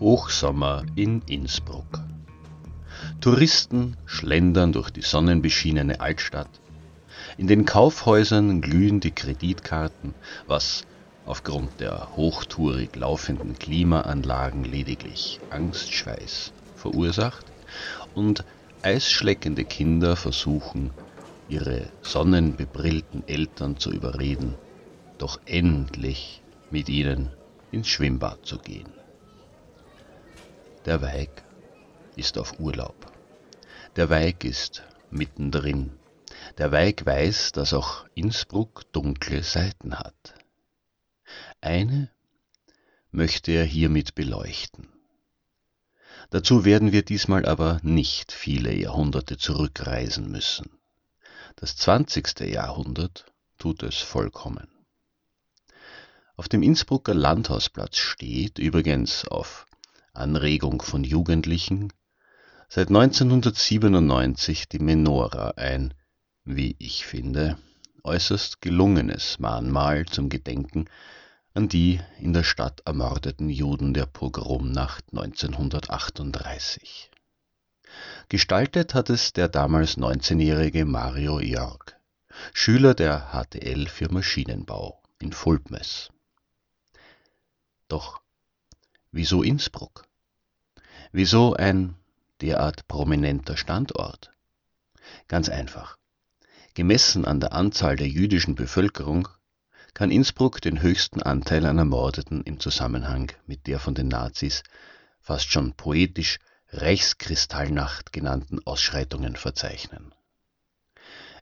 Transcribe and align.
Hochsommer 0.00 0.84
in 0.94 1.22
Innsbruck. 1.22 2.00
Touristen 3.20 3.96
schlendern 4.06 4.72
durch 4.72 4.90
die 4.90 5.02
sonnenbeschienene 5.02 6.00
Altstadt. 6.00 6.60
In 7.36 7.48
den 7.48 7.64
Kaufhäusern 7.64 8.60
glühen 8.60 9.00
die 9.00 9.10
Kreditkarten, 9.10 10.14
was 10.46 10.82
aufgrund 11.26 11.80
der 11.80 12.14
hochtourig 12.16 12.94
laufenden 12.94 13.58
Klimaanlagen 13.58 14.64
lediglich 14.64 15.40
Angstschweiß 15.50 16.52
verursacht 16.74 17.52
und 18.14 18.44
eisschleckende 18.82 19.64
Kinder 19.64 20.14
versuchen, 20.14 20.92
ihre 21.48 21.90
sonnenbebrillten 22.02 23.26
Eltern 23.26 23.78
zu 23.78 23.90
überreden, 23.90 24.54
doch 25.18 25.40
endlich 25.44 26.40
mit 26.70 26.88
ihnen 26.88 27.30
ins 27.72 27.88
Schwimmbad 27.88 28.46
zu 28.46 28.58
gehen. 28.58 28.92
Der 30.84 31.02
Weig 31.02 31.42
ist 32.16 32.38
auf 32.38 32.60
Urlaub. 32.60 33.12
Der 33.96 34.10
Weig 34.10 34.44
ist 34.44 34.84
mittendrin. 35.10 35.98
Der 36.56 36.72
Weig 36.72 37.04
weiß, 37.04 37.52
dass 37.52 37.72
auch 37.72 38.06
Innsbruck 38.14 38.90
dunkle 38.92 39.42
Seiten 39.42 39.98
hat. 39.98 40.34
Eine 41.60 42.10
möchte 43.10 43.52
er 43.52 43.64
hiermit 43.64 44.14
beleuchten. 44.14 44.88
Dazu 46.30 46.64
werden 46.64 46.92
wir 46.92 47.02
diesmal 47.02 47.46
aber 47.46 47.80
nicht 47.82 48.32
viele 48.32 48.74
Jahrhunderte 48.74 49.36
zurückreisen 49.36 50.30
müssen. 50.30 50.78
Das 51.56 51.76
20. 51.76 52.40
Jahrhundert 52.40 53.32
tut 53.58 53.82
es 53.82 53.96
vollkommen. 53.96 54.68
Auf 56.36 56.48
dem 56.48 56.62
Innsbrucker 56.62 57.14
Landhausplatz 57.14 57.96
steht, 57.96 58.58
übrigens 58.58 59.26
auf 59.26 59.67
Anregung 60.18 60.82
von 60.82 61.04
Jugendlichen, 61.04 61.92
seit 62.68 62.88
1997 62.88 64.68
die 64.68 64.78
Menora 64.78 65.50
ein, 65.56 65.94
wie 66.44 66.76
ich 66.78 67.06
finde, 67.06 67.56
äußerst 68.04 68.60
gelungenes 68.60 69.38
Mahnmal 69.38 70.06
zum 70.06 70.28
Gedenken 70.28 70.86
an 71.54 71.68
die 71.68 72.00
in 72.20 72.32
der 72.32 72.44
Stadt 72.44 72.82
ermordeten 72.84 73.48
Juden 73.50 73.94
der 73.94 74.06
Pogromnacht 74.06 75.04
1938. 75.12 77.10
Gestaltet 78.28 78.94
hat 78.94 79.10
es 79.10 79.32
der 79.32 79.48
damals 79.48 79.96
19-jährige 79.96 80.84
Mario 80.84 81.40
Jörg, 81.40 81.96
Schüler 82.52 82.94
der 82.94 83.32
HTL 83.32 83.88
für 83.88 84.12
Maschinenbau 84.12 85.02
in 85.20 85.32
Fulpmes. 85.32 86.10
Doch 87.88 88.20
wieso 89.10 89.42
Innsbruck? 89.42 90.07
Wieso 91.12 91.54
ein 91.54 91.94
derart 92.40 92.86
prominenter 92.86 93.56
Standort? 93.56 94.30
Ganz 95.26 95.48
einfach. 95.48 95.96
Gemessen 96.74 97.24
an 97.24 97.40
der 97.40 97.52
Anzahl 97.52 97.96
der 97.96 98.08
jüdischen 98.08 98.54
Bevölkerung 98.54 99.28
kann 99.94 100.10
Innsbruck 100.10 100.60
den 100.60 100.82
höchsten 100.82 101.22
Anteil 101.22 101.64
an 101.66 101.78
Ermordeten 101.78 102.42
im 102.42 102.60
Zusammenhang 102.60 103.32
mit 103.46 103.66
der 103.66 103.80
von 103.80 103.94
den 103.94 104.08
Nazis 104.08 104.62
fast 105.20 105.50
schon 105.50 105.72
poetisch 105.74 106.38
Reichskristallnacht 106.70 108.12
genannten 108.12 108.64
Ausschreitungen 108.66 109.36
verzeichnen. 109.36 110.14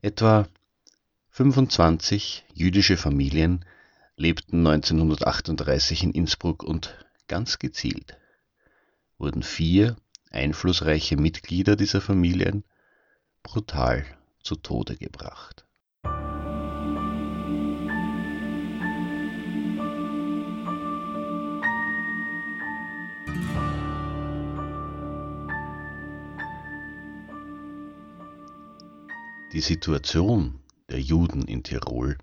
Etwa 0.01 0.47
25 1.31 2.45
jüdische 2.55 2.97
Familien 2.97 3.65
lebten 4.17 4.67
1938 4.67 6.05
in 6.05 6.13
Innsbruck 6.13 6.63
und 6.63 7.05
ganz 7.27 7.59
gezielt 7.59 8.17
wurden 9.19 9.43
vier 9.43 9.97
einflussreiche 10.31 11.17
Mitglieder 11.17 11.77
dieser 11.77 12.01
Familien 12.01 12.65
brutal 13.43 14.05
zu 14.43 14.57
Tode 14.57 14.97
gebracht. 14.97 15.67
Die 29.53 29.63
Situation 29.63 30.61
der 30.91 31.01
Juden 31.01 31.49
in 31.49 31.63
Tirol 31.63 32.19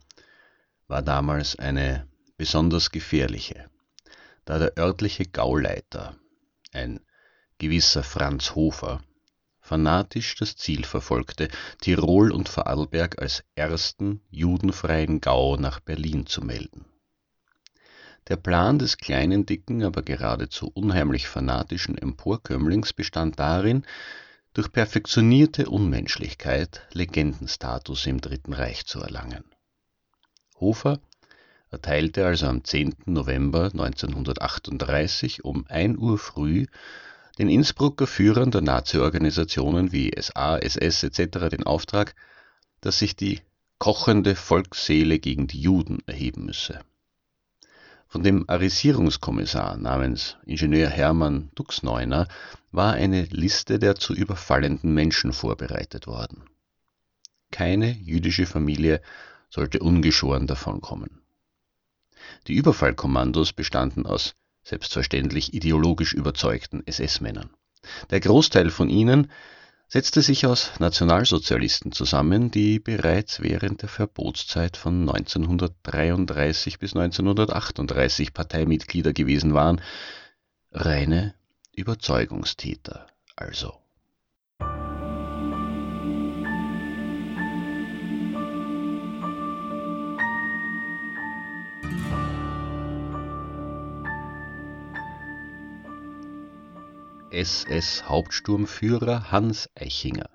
war 0.88 1.02
damals 1.02 1.58
eine 1.58 2.08
besonders 2.38 2.92
gefährliche, 2.92 3.70
da 4.46 4.60
der 4.60 4.78
örtliche 4.78 5.26
Gauleiter 5.26 6.16
ein 6.76 7.00
gewisser 7.58 8.04
Franz 8.04 8.56
Hofer, 8.56 9.02
fanatisch 9.60 10.36
das 10.36 10.56
Ziel 10.56 10.84
verfolgte, 10.84 11.48
Tirol 11.82 12.32
und 12.32 12.50
Vorarlberg 12.50 13.22
als 13.22 13.44
ersten 13.56 14.22
judenfreien 14.30 15.22
Gau 15.22 15.58
nach 15.58 15.80
Berlin 15.80 16.26
zu 16.26 16.42
melden. 16.42 16.86
Der 18.28 18.38
Plan 18.38 18.80
des 18.80 18.98
kleinen, 18.98 19.46
dicken, 19.46 19.84
aber 19.84 20.02
geradezu 20.02 20.72
unheimlich 20.74 21.28
fanatischen 21.28 21.98
Emporkömmlings 21.98 22.94
bestand 22.94 23.38
darin, 23.40 23.86
durch 24.54 24.72
perfektionierte 24.72 25.70
Unmenschlichkeit 25.70 26.88
Legendenstatus 26.94 28.06
im 28.06 28.22
Dritten 28.22 28.54
Reich 28.54 28.86
zu 28.86 29.02
erlangen. 29.02 29.44
Hofer 30.60 31.00
erteilte 31.74 32.26
also 32.26 32.46
am 32.46 32.64
10. 32.64 32.96
November 33.06 33.66
1938 33.66 35.44
um 35.44 35.66
1 35.68 35.98
Uhr 35.98 36.18
früh 36.18 36.68
den 37.40 37.50
Innsbrucker 37.50 38.06
Führern 38.06 38.52
der 38.52 38.62
Nazi-Organisationen 38.62 39.92
wie 39.92 40.12
SA, 40.16 40.58
SS 40.58 41.04
etc. 41.04 41.50
den 41.50 41.64
Auftrag, 41.64 42.14
dass 42.80 43.00
sich 43.00 43.16
die 43.16 43.42
kochende 43.80 44.36
Volksseele 44.36 45.18
gegen 45.18 45.48
die 45.48 45.60
Juden 45.60 46.00
erheben 46.06 46.46
müsse. 46.46 46.80
Von 48.08 48.22
dem 48.22 48.48
Arisierungskommissar 48.48 49.76
namens 49.78 50.38
Ingenieur 50.46 50.90
Hermann 50.90 51.50
Duxneuner 51.56 52.28
war 52.72 52.94
eine 52.94 53.24
Liste 53.24 53.80
der 53.80 53.96
zu 53.96 54.14
überfallenden 54.14 54.94
Menschen 54.94 55.34
vorbereitet 55.34 56.06
worden. 56.06 56.44
Keine 57.50 57.92
jüdische 57.92 58.46
Familie 58.46 59.02
sollte 59.50 59.80
ungeschoren 59.80 60.46
davonkommen. 60.46 61.23
Die 62.48 62.54
Überfallkommandos 62.54 63.54
bestanden 63.54 64.06
aus 64.06 64.36
selbstverständlich 64.64 65.54
ideologisch 65.54 66.14
überzeugten 66.14 66.86
SS-Männern. 66.86 67.50
Der 68.10 68.20
Großteil 68.20 68.70
von 68.70 68.90
ihnen 68.90 69.30
setzte 69.88 70.22
sich 70.22 70.46
aus 70.46 70.72
Nationalsozialisten 70.80 71.92
zusammen, 71.92 72.50
die 72.50 72.80
bereits 72.80 73.42
während 73.42 73.82
der 73.82 73.90
Verbotszeit 73.90 74.78
von 74.78 75.02
1933 75.08 76.80
bis 76.80 76.96
1938 76.96 78.34
Parteimitglieder 78.34 79.14
gewesen 79.14 79.54
waren, 79.54 79.82
reine 80.72 81.36
Überzeugungstäter 81.76 83.08
also. 83.36 83.83
SS-Hauptsturmführer 97.34 99.32
Hans 99.32 99.68
Eichinger. 99.74 100.30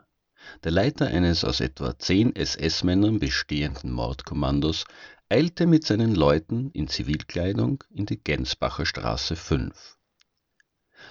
Der 0.64 0.72
Leiter 0.72 1.06
eines 1.06 1.44
aus 1.44 1.60
etwa 1.60 1.96
zehn 1.96 2.34
SS-Männern 2.34 3.20
bestehenden 3.20 3.92
Mordkommandos 3.92 4.84
eilte 5.28 5.68
mit 5.68 5.86
seinen 5.86 6.16
Leuten 6.16 6.72
in 6.72 6.88
Zivilkleidung 6.88 7.84
in 7.90 8.06
die 8.06 8.18
Gensbacher 8.18 8.84
Straße 8.84 9.36
5. 9.36 9.96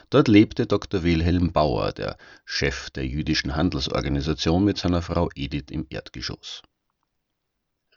Dort 0.09 0.27
lebte 0.27 0.67
Dr. 0.67 1.03
Wilhelm 1.03 1.53
Bauer, 1.53 1.93
der 1.93 2.17
Chef 2.43 2.89
der 2.89 3.07
jüdischen 3.07 3.55
Handelsorganisation, 3.55 4.65
mit 4.65 4.77
seiner 4.77 5.01
Frau 5.01 5.29
Edith 5.35 5.71
im 5.71 5.87
Erdgeschoss. 5.89 6.63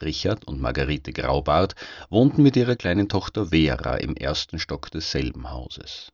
Richard 0.01 0.47
und 0.47 0.61
Margarete 0.61 1.11
Graubart 1.11 1.75
wohnten 2.09 2.41
mit 2.41 2.55
ihrer 2.55 2.77
kleinen 2.77 3.09
Tochter 3.09 3.47
Vera 3.47 3.97
im 3.97 4.15
ersten 4.15 4.59
Stock 4.59 4.89
desselben 4.91 5.51
Hauses. 5.51 6.11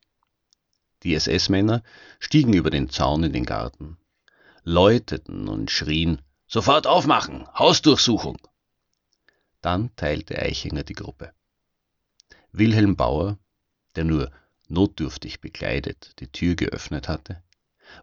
Die 1.04 1.14
SS-Männer 1.14 1.84
stiegen 2.20 2.54
über 2.54 2.70
den 2.70 2.90
Zaun 2.90 3.24
in 3.24 3.34
den 3.34 3.46
Garten, 3.46 3.98
läuteten 4.64 5.48
und 5.48 5.72
schrien 5.72 6.22
Sofort 6.48 6.88
aufmachen, 6.88 7.46
Hausdurchsuchung. 7.60 8.38
Dann 9.62 9.94
teilte 9.98 10.40
Eichinger 10.40 10.84
die 10.84 10.94
Gruppe. 10.94 11.34
Wilhelm 12.54 12.96
Bauer, 12.96 13.38
der 13.98 14.06
nur 14.06 14.32
notdürftig 14.70 15.42
bekleidet 15.42 16.14
die 16.20 16.32
Tür 16.32 16.56
geöffnet 16.56 17.10
hatte, 17.10 17.44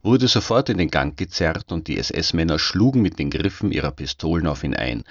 wurde 0.02 0.28
sofort 0.28 0.68
in 0.68 0.78
den 0.78 0.90
Gang 0.90 1.16
gezerrt 1.16 1.72
und 1.72 1.88
die 1.88 1.98
SS-Männer 1.98 2.58
schlugen 2.58 3.00
mit 3.02 3.18
den 3.18 3.30
Griffen 3.30 3.72
ihrer 3.72 3.90
Pistolen 3.90 4.46
auf 4.46 4.62
ihn 4.62 4.74
ein. 4.74 5.04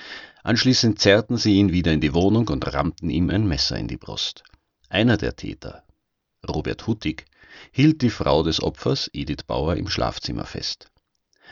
Anschließend 0.44 1.00
zerrten 1.00 1.38
sie 1.38 1.56
ihn 1.56 1.72
wieder 1.72 1.92
in 1.92 2.02
die 2.02 2.14
Wohnung 2.14 2.48
und 2.50 2.72
rammten 2.74 3.10
ihm 3.10 3.30
ein 3.30 3.48
Messer 3.48 3.78
in 3.78 3.88
die 3.88 3.98
Brust. 3.98 4.44
Einer 4.90 5.18
der 5.18 5.36
Täter, 5.36 5.84
Robert 6.48 6.86
Huttig, 6.88 7.25
hielt 7.72 8.01
die 8.01 8.10
Frau 8.10 8.44
des 8.44 8.62
Opfers, 8.62 9.10
Edith 9.13 9.44
Bauer, 9.44 9.75
im 9.75 9.88
Schlafzimmer 9.88 10.45
fest. 10.45 10.92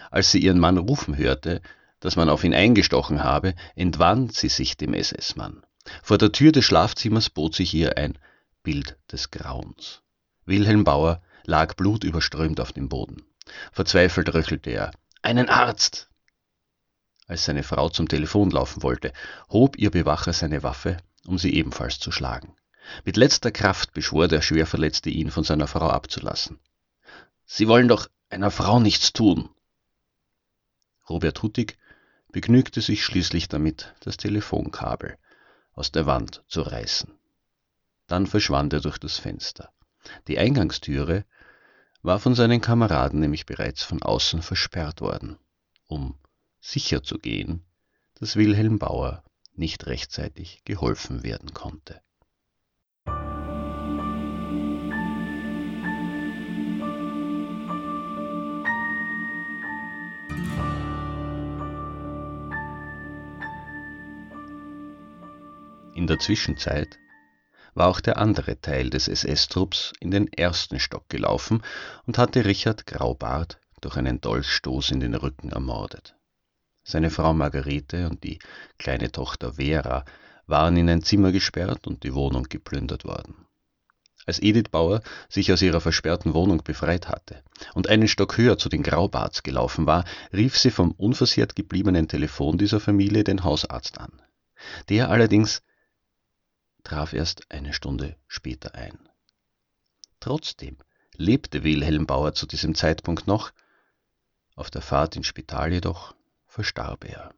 Als 0.09 0.31
sie 0.31 0.39
ihren 0.39 0.59
Mann 0.59 0.77
rufen 0.77 1.17
hörte, 1.17 1.61
dass 1.99 2.15
man 2.15 2.29
auf 2.29 2.43
ihn 2.43 2.53
eingestochen 2.53 3.23
habe, 3.23 3.55
entwand 3.75 4.33
sie 4.33 4.49
sich 4.49 4.75
dem 4.77 4.93
SS-Mann. 4.93 5.63
Vor 6.03 6.17
der 6.17 6.31
Tür 6.31 6.51
des 6.51 6.65
Schlafzimmers 6.65 7.29
bot 7.29 7.55
sich 7.55 7.73
ihr 7.73 7.97
ein 7.97 8.17
Bild 8.63 8.97
des 9.11 9.31
Grauens. 9.31 10.01
Wilhelm 10.45 10.83
Bauer 10.83 11.21
lag 11.45 11.75
blutüberströmt 11.75 12.59
auf 12.59 12.73
dem 12.73 12.89
Boden. 12.89 13.23
Verzweifelt 13.71 14.33
röchelte 14.33 14.71
er. 14.71 14.91
Einen 15.21 15.49
Arzt! 15.49 16.09
Als 17.27 17.45
seine 17.45 17.63
Frau 17.63 17.89
zum 17.89 18.07
Telefon 18.07 18.49
laufen 18.51 18.83
wollte, 18.83 19.13
hob 19.49 19.77
ihr 19.77 19.91
Bewacher 19.91 20.33
seine 20.33 20.63
Waffe, 20.63 20.97
um 21.25 21.37
sie 21.37 21.53
ebenfalls 21.53 21.99
zu 21.99 22.11
schlagen. 22.11 22.55
Mit 23.05 23.17
letzter 23.17 23.51
Kraft 23.51 23.93
beschwor 23.93 24.27
der 24.27 24.41
Schwerverletzte 24.41 25.09
ihn, 25.09 25.31
von 25.31 25.43
seiner 25.43 25.67
Frau 25.67 25.89
abzulassen. 25.89 26.59
Sie 27.45 27.67
wollen 27.67 27.87
doch 27.87 28.07
einer 28.29 28.51
Frau 28.51 28.79
nichts 28.79 29.13
tun. 29.13 29.49
Robert 31.09 31.41
Huttig 31.43 31.77
begnügte 32.31 32.81
sich 32.81 33.03
schließlich 33.03 33.47
damit, 33.49 33.93
das 33.99 34.17
Telefonkabel 34.17 35.17
aus 35.73 35.91
der 35.91 36.05
Wand 36.05 36.43
zu 36.47 36.61
reißen. 36.61 37.13
Dann 38.07 38.27
verschwand 38.27 38.73
er 38.73 38.81
durch 38.81 38.97
das 38.97 39.17
Fenster. 39.17 39.71
Die 40.27 40.37
Eingangstüre 40.37 41.25
war 42.01 42.19
von 42.19 42.33
seinen 42.33 42.61
Kameraden 42.61 43.19
nämlich 43.19 43.45
bereits 43.45 43.83
von 43.83 44.01
außen 44.01 44.41
versperrt 44.41 45.01
worden, 45.01 45.37
um 45.85 46.17
sicher 46.59 47.03
zu 47.03 47.19
gehen, 47.19 47.65
dass 48.15 48.35
Wilhelm 48.35 48.79
Bauer 48.79 49.23
nicht 49.53 49.85
rechtzeitig 49.87 50.63
geholfen 50.63 51.23
werden 51.23 51.53
konnte. 51.53 52.01
In 66.01 66.07
der 66.07 66.17
Zwischenzeit 66.17 66.97
war 67.75 67.87
auch 67.87 68.01
der 68.01 68.17
andere 68.17 68.59
Teil 68.59 68.89
des 68.89 69.07
SS-Trupps 69.07 69.93
in 69.99 70.09
den 70.09 70.33
ersten 70.33 70.79
Stock 70.79 71.07
gelaufen 71.09 71.61
und 72.07 72.17
hatte 72.17 72.43
Richard 72.43 72.87
Graubart 72.87 73.59
durch 73.81 73.97
einen 73.97 74.19
Dolchstoß 74.19 74.89
in 74.89 74.99
den 74.99 75.13
Rücken 75.13 75.51
ermordet. 75.51 76.15
Seine 76.83 77.11
Frau 77.11 77.33
Margarete 77.33 78.09
und 78.09 78.23
die 78.23 78.39
kleine 78.79 79.11
Tochter 79.11 79.53
Vera 79.53 80.03
waren 80.47 80.75
in 80.75 80.89
ein 80.89 81.03
Zimmer 81.03 81.31
gesperrt 81.31 81.85
und 81.85 82.03
die 82.03 82.15
Wohnung 82.15 82.45
geplündert 82.49 83.05
worden. 83.05 83.45
Als 84.25 84.41
Edith 84.41 84.71
Bauer 84.71 85.03
sich 85.29 85.53
aus 85.53 85.61
ihrer 85.61 85.81
versperrten 85.81 86.33
Wohnung 86.33 86.63
befreit 86.63 87.09
hatte 87.09 87.43
und 87.75 87.89
einen 87.89 88.07
Stock 88.07 88.39
höher 88.39 88.57
zu 88.57 88.69
den 88.69 88.81
Graubarts 88.81 89.43
gelaufen 89.43 89.85
war, 89.85 90.05
rief 90.33 90.57
sie 90.57 90.71
vom 90.71 90.93
unversehrt 90.93 91.55
gebliebenen 91.55 92.07
Telefon 92.07 92.57
dieser 92.57 92.79
Familie 92.79 93.23
den 93.23 93.43
Hausarzt 93.43 93.99
an. 93.99 94.19
Der 94.89 95.11
allerdings 95.11 95.61
traf 96.83 97.13
erst 97.13 97.51
eine 97.51 97.73
Stunde 97.73 98.15
später 98.27 98.75
ein. 98.75 98.97
Trotzdem 100.19 100.77
lebte 101.15 101.63
Wilhelm 101.63 102.05
Bauer 102.05 102.33
zu 102.33 102.45
diesem 102.45 102.75
Zeitpunkt 102.75 103.27
noch, 103.27 103.51
auf 104.55 104.69
der 104.69 104.81
Fahrt 104.81 105.15
ins 105.15 105.27
Spital 105.27 105.71
jedoch 105.71 106.15
verstarb 106.45 107.05
er. 107.05 107.33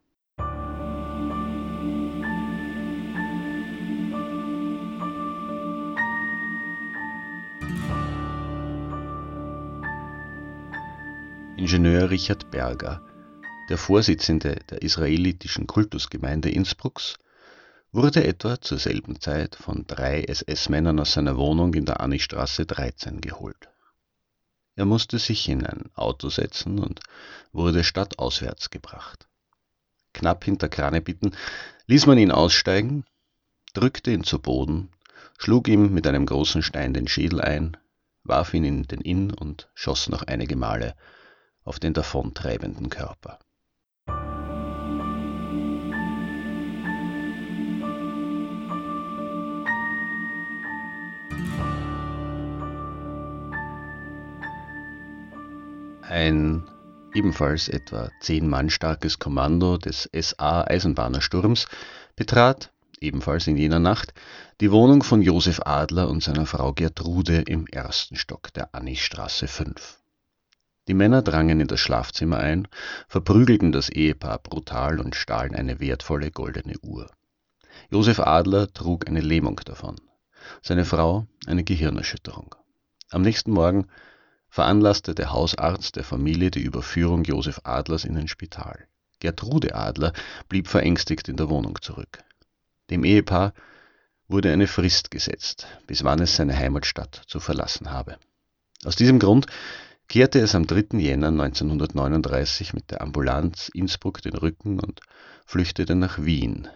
Ingenieur 11.55 12.09
Richard 12.09 12.51
Berger, 12.51 13.01
der 13.69 13.77
Vorsitzende 13.77 14.59
der 14.69 14.81
israelitischen 14.81 15.65
Kultusgemeinde 15.65 16.49
Innsbrucks, 16.49 17.17
wurde 17.93 18.25
etwa 18.25 18.59
zur 18.59 18.79
selben 18.79 19.21
Zeit 19.21 19.55
von 19.55 19.85
drei 19.85 20.23
SS-Männern 20.23 20.99
aus 20.99 21.13
seiner 21.13 21.37
Wohnung 21.37 21.75
in 21.75 21.85
der 21.85 22.01
Annichstraße 22.01 22.65
13 22.65 23.21
geholt. 23.21 23.69
Er 24.75 24.85
musste 24.85 25.19
sich 25.19 25.47
in 25.47 25.63
ein 25.63 25.91
Auto 25.93 26.29
setzen 26.29 26.79
und 26.79 27.01
wurde 27.51 27.83
stadtauswärts 27.83 28.71
gebracht. 28.71 29.27
Knapp 30.11 30.43
hinter 30.43 30.69
Kranebitten 30.69 31.35
ließ 31.85 32.07
man 32.07 32.17
ihn 32.17 32.31
aussteigen, 32.31 33.05
drückte 33.75 34.11
ihn 34.11 34.23
zu 34.23 34.39
Boden, 34.39 34.89
schlug 35.37 35.67
ihm 35.67 35.93
mit 35.93 36.07
einem 36.07 36.25
großen 36.25 36.63
Stein 36.63 36.95
den 36.95 37.07
Schädel 37.07 37.41
ein, 37.41 37.77
warf 38.23 38.55
ihn 38.55 38.63
in 38.63 38.83
den 38.83 39.01
Inn 39.01 39.31
und 39.31 39.69
schoss 39.75 40.09
noch 40.09 40.23
einige 40.23 40.55
Male 40.55 40.95
auf 41.63 41.79
den 41.79 41.93
davontreibenden 41.93 42.89
Körper. 42.89 43.37
Ein 56.13 56.69
ebenfalls 57.15 57.67
etwa 57.67 58.11
zehn 58.19 58.47
Mann 58.47 58.69
starkes 58.69 59.17
Kommando 59.17 59.77
des 59.77 60.07
SA-Eisenbahnersturms 60.13 61.65
betrat, 62.15 62.71
ebenfalls 62.99 63.47
in 63.47 63.57
jener 63.57 63.79
Nacht, 63.79 64.13
die 64.61 64.71
Wohnung 64.71 65.01
von 65.01 65.23
Josef 65.23 65.61
Adler 65.65 66.09
und 66.09 66.21
seiner 66.21 66.45
Frau 66.45 66.71
Gertrude 66.71 67.41
im 67.47 67.65
ersten 67.65 68.15
Stock 68.15 68.53
der 68.53 68.75
Annichstraße 68.75 69.47
5. 69.47 69.97
Die 70.87 70.93
Männer 70.93 71.23
drangen 71.23 71.59
in 71.59 71.67
das 71.67 71.79
Schlafzimmer 71.79 72.37
ein, 72.37 72.67
verprügelten 73.07 73.71
das 73.71 73.89
Ehepaar 73.89 74.37
brutal 74.37 74.99
und 74.99 75.15
stahlen 75.15 75.55
eine 75.55 75.79
wertvolle 75.79 76.29
goldene 76.29 76.77
Uhr. 76.83 77.09
Josef 77.89 78.19
Adler 78.19 78.71
trug 78.71 79.07
eine 79.07 79.21
Lähmung 79.21 79.59
davon, 79.65 79.95
seine 80.61 80.85
Frau 80.85 81.25
eine 81.47 81.63
Gehirnerschütterung. 81.63 82.53
Am 83.09 83.23
nächsten 83.23 83.49
Morgen 83.49 83.87
veranlasste 84.53 85.15
der 85.15 85.31
Hausarzt 85.31 85.95
der 85.95 86.03
Familie 86.03 86.51
die 86.51 86.61
Überführung 86.61 87.23
Josef 87.23 87.61
Adlers 87.63 88.05
in 88.05 88.15
ein 88.15 88.27
Spital. 88.27 88.85
Gertrude 89.17 89.73
Adler 89.73 90.13
blieb 90.47 90.67
verängstigt 90.67 91.27
in 91.27 91.37
der 91.37 91.49
Wohnung 91.49 91.81
zurück. 91.81 92.23
Dem 92.91 93.03
Ehepaar 93.03 93.55
wurde 94.27 94.53
eine 94.53 94.67
Frist 94.67 95.09
gesetzt, 95.09 95.65
bis 95.87 96.03
wann 96.03 96.19
es 96.19 96.35
seine 96.35 96.55
Heimatstadt 96.55 97.23
zu 97.25 97.39
verlassen 97.39 97.89
habe. 97.89 98.19
Aus 98.85 98.95
diesem 98.95 99.17
Grund 99.17 99.47
kehrte 100.07 100.39
es 100.39 100.53
am 100.53 100.67
3. 100.67 100.99
Jänner 100.99 101.29
1939 101.29 102.75
mit 102.75 102.91
der 102.91 103.01
Ambulanz 103.01 103.69
Innsbruck 103.69 104.21
den 104.21 104.35
Rücken 104.35 104.79
und 104.79 105.01
flüchtete 105.47 105.95
nach 105.95 106.23
Wien, 106.23 106.67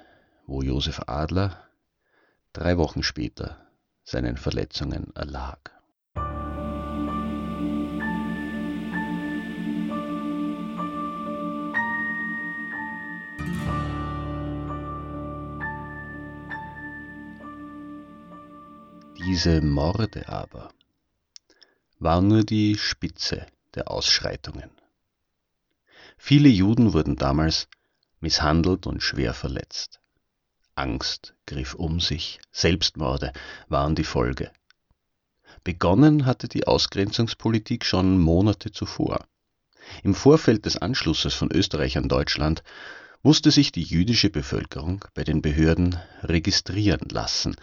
wo 0.48 0.64
Josef 0.64 1.02
Adler 1.06 1.64
drei 2.54 2.80
Wochen 2.80 3.04
später 3.04 3.68
seinen 4.04 4.38
Verletzungen 4.38 5.16
erlag. 5.16 5.77
Diese 19.28 19.60
Morde 19.60 20.30
aber 20.30 20.70
war 22.00 22.22
nur 22.22 22.46
die 22.46 22.78
Spitze 22.78 23.46
der 23.76 23.92
Ausschreitungen. 23.92 24.70
Viele 26.18 26.48
Juden 26.48 26.94
wurden 26.94 27.18
damals 27.18 27.68
misshandelt 28.22 28.88
und 28.88 29.04
schwer 29.04 29.34
verletzt. 29.34 30.00
Angst 30.76 31.34
griff 31.46 31.74
um 31.74 32.00
sich, 32.00 32.40
Selbstmorde 32.54 33.34
waren 33.68 33.96
die 33.96 34.06
Folge. 34.06 34.50
Begonnen 35.66 36.26
hatte 36.26 36.48
die 36.48 36.66
Ausgrenzungspolitik 36.66 37.84
schon 37.84 38.18
Monate 38.18 38.72
zuvor. 38.72 39.28
Im 40.04 40.16
Vorfeld 40.16 40.66
des 40.66 40.78
Anschlusses 40.78 41.34
von 41.34 41.52
Österreich 41.52 41.98
an 41.98 42.08
Deutschland 42.08 42.64
musste 43.24 43.52
sich 43.52 43.74
die 43.74 43.84
jüdische 43.84 44.30
Bevölkerung 44.30 45.04
bei 45.14 45.26
den 45.26 45.42
Behörden 45.42 46.00
registrieren 46.24 47.10
lassen, 47.10 47.58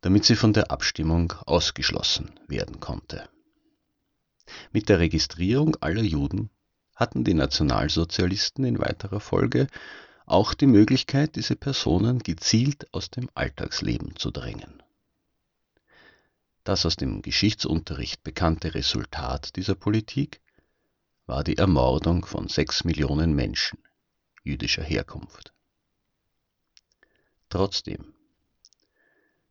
damit 0.00 0.24
sie 0.24 0.36
von 0.36 0.52
der 0.52 0.70
Abstimmung 0.70 1.32
ausgeschlossen 1.46 2.38
werden 2.48 2.80
konnte. 2.80 3.28
Mit 4.72 4.88
der 4.88 4.98
Registrierung 4.98 5.76
aller 5.80 6.02
Juden 6.02 6.50
hatten 6.94 7.24
die 7.24 7.34
Nationalsozialisten 7.34 8.64
in 8.64 8.78
weiterer 8.78 9.20
Folge 9.20 9.66
auch 10.24 10.54
die 10.54 10.66
Möglichkeit, 10.66 11.36
diese 11.36 11.56
Personen 11.56 12.18
gezielt 12.18 12.92
aus 12.92 13.10
dem 13.10 13.28
Alltagsleben 13.34 14.16
zu 14.16 14.30
drängen. 14.30 14.82
Das 16.64 16.84
aus 16.84 16.96
dem 16.96 17.22
Geschichtsunterricht 17.22 18.24
bekannte 18.24 18.74
Resultat 18.74 19.54
dieser 19.54 19.76
Politik 19.76 20.40
war 21.26 21.44
die 21.44 21.58
Ermordung 21.58 22.24
von 22.24 22.48
sechs 22.48 22.82
Millionen 22.82 23.34
Menschen 23.34 23.78
jüdischer 24.42 24.82
Herkunft. 24.82 25.52
Trotzdem, 27.48 28.15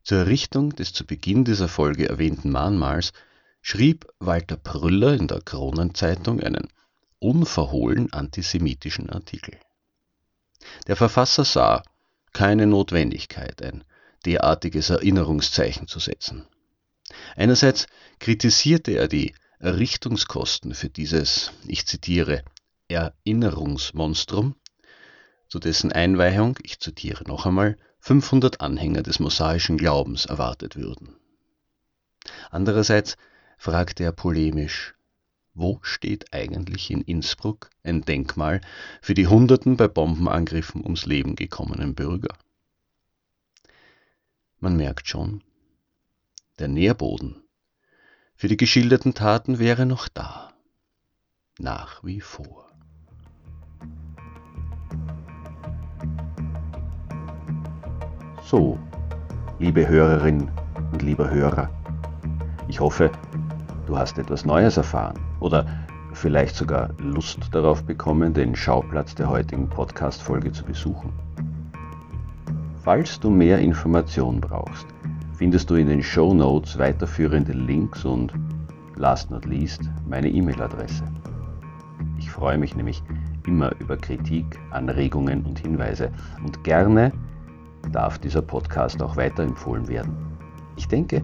zur 0.06 0.20
Errichtung 0.20 0.74
des 0.76 0.94
zu 0.94 1.06
Beginn 1.06 1.44
dieser 1.44 1.68
Folge 1.68 2.08
erwähnten 2.08 2.52
Mahnmals 2.52 3.12
schrieb 3.62 4.08
Walter 4.20 4.56
Prüller 4.56 5.14
in 5.16 5.28
der 5.28 5.42
Kronenzeitung 5.42 6.40
einen 6.42 6.70
unverhohlen 7.18 8.14
antisemitischen 8.14 9.10
Artikel. 9.10 9.58
Der 10.86 10.96
Verfasser 10.96 11.44
sah 11.44 11.84
keine 12.34 12.68
Notwendigkeit, 12.68 13.64
ein 13.64 13.84
derartiges 14.26 14.92
Erinnerungszeichen 14.92 15.88
zu 15.88 16.00
setzen. 16.00 16.46
Einerseits 17.36 17.88
kritisierte 18.20 18.92
er 18.92 19.08
die 19.08 19.34
Errichtungskosten 19.60 20.76
für 20.76 20.90
dieses, 20.90 21.52
ich 21.66 21.88
zitiere, 21.88 22.44
Erinnerungsmonstrum, 22.88 24.56
zu 25.48 25.58
dessen 25.58 25.92
Einweihung, 25.92 26.60
ich 26.62 26.80
zitiere 26.80 27.24
noch 27.24 27.48
einmal, 27.48 27.78
500 28.06 28.62
Anhänger 28.62 29.02
des 29.02 29.20
mosaischen 29.20 29.80
Glaubens 29.80 30.28
erwartet 30.28 30.76
würden. 30.76 31.16
Andererseits 32.52 33.18
fragte 33.58 34.04
er 34.04 34.12
polemisch, 34.12 34.94
wo 35.56 35.80
steht 35.82 36.32
eigentlich 36.32 36.92
in 36.92 37.02
Innsbruck 37.02 37.72
ein 37.82 38.04
Denkmal 38.04 38.62
für 39.02 39.16
die 39.16 39.26
Hunderten 39.26 39.76
bei 39.76 39.88
Bombenangriffen 39.88 40.84
ums 40.84 41.08
Leben 41.08 41.36
gekommenen 41.36 41.96
Bürger? 41.96 42.38
Man 44.60 44.78
merkt 44.78 45.08
schon, 45.08 45.44
der 46.60 46.68
Nährboden 46.68 47.42
für 48.36 48.48
die 48.48 48.58
geschilderten 48.58 49.16
Taten 49.16 49.58
wäre 49.58 49.88
noch 49.88 50.10
da, 50.10 50.54
nach 51.58 52.04
wie 52.04 52.22
vor. 52.22 52.65
So, 58.48 58.78
liebe 59.58 59.88
Hörerin 59.88 60.48
und 60.92 61.02
lieber 61.02 61.28
Hörer, 61.32 61.68
ich 62.68 62.80
hoffe, 62.80 63.10
du 63.88 63.98
hast 63.98 64.20
etwas 64.20 64.46
Neues 64.46 64.78
erfahren 64.78 65.18
oder 65.40 65.66
vielleicht 66.14 66.56
sogar 66.56 66.92
Lust 67.00 67.40
darauf 67.52 67.84
bekommen, 67.84 68.36
den 68.36 68.56
Schauplatz 68.56 69.16
der 69.16 69.28
heutigen 69.32 69.68
Podcast-Folge 69.68 70.52
zu 70.52 70.64
besuchen. 70.64 71.12
Falls 72.84 73.20
du 73.20 73.32
mehr 73.32 73.58
Informationen 73.58 74.42
brauchst, 74.42 74.86
findest 75.34 75.72
du 75.72 75.74
in 75.74 75.88
den 75.88 76.04
Show 76.04 76.32
Notes 76.32 76.78
weiterführende 76.78 77.54
Links 77.54 78.06
und, 78.06 78.32
last 78.96 79.32
not 79.32 79.46
least, 79.46 79.90
meine 80.08 80.30
E-Mail-Adresse. 80.30 81.04
Ich 82.20 82.30
freue 82.30 82.60
mich 82.60 82.76
nämlich 82.76 83.02
immer 83.48 83.72
über 83.80 83.98
Kritik, 83.98 84.46
Anregungen 84.70 85.44
und 85.46 85.58
Hinweise 85.58 86.12
und 86.44 86.64
gerne 86.64 87.12
darf 87.92 88.20
dieser 88.20 88.42
Podcast 88.42 89.02
auch 89.02 89.18
weiterempfohlen 89.18 89.88
werden. 89.88 90.16
Ich 90.76 90.88
denke, 90.88 91.24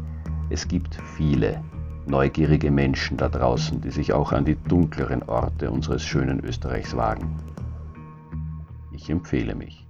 es 0.49 0.67
gibt 0.67 0.95
viele 1.15 1.63
neugierige 2.05 2.71
Menschen 2.71 3.17
da 3.17 3.29
draußen, 3.29 3.81
die 3.81 3.91
sich 3.91 4.13
auch 4.13 4.31
an 4.31 4.45
die 4.45 4.55
dunkleren 4.55 5.23
Orte 5.23 5.69
unseres 5.71 6.03
schönen 6.03 6.43
Österreichs 6.43 6.95
wagen. 6.95 7.35
Ich 8.91 9.09
empfehle 9.09 9.55
mich. 9.55 9.87